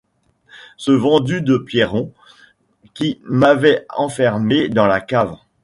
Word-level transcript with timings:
Ce 0.77 0.91
vendu 0.91 1.43
de 1.43 1.59
Pierron 1.59 2.11
qui 2.95 3.21
m’avait 3.23 3.85
enfermée 3.95 4.67
dans 4.67 4.87
la 4.87 4.99
cave! 4.99 5.35